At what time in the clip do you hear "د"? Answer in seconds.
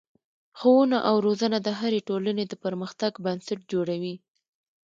1.61-1.69, 2.47-2.53